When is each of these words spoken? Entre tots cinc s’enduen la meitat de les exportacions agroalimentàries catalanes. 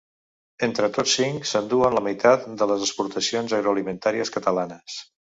Entre 0.67 0.87
tots 0.93 1.11
cinc 1.17 1.43
s’enduen 1.49 1.97
la 1.97 2.01
meitat 2.07 2.47
de 2.61 2.67
les 2.71 2.85
exportacions 2.85 3.53
agroalimentàries 3.59 4.33
catalanes. 4.39 4.97